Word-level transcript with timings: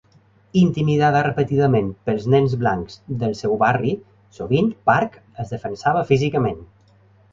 Intimidada 0.59 1.19
repetidament 1.25 1.91
pels 2.07 2.25
nens 2.35 2.55
blancs 2.63 2.97
del 3.25 3.37
seu 3.43 3.53
barri, 3.67 3.93
sovint 4.39 4.73
Park 4.91 5.21
es 5.45 5.55
defensava 5.57 6.03
físicament. 6.13 6.63